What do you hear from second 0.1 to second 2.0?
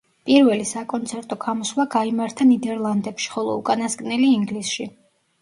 პირველი საკონცერტო გამოსვლა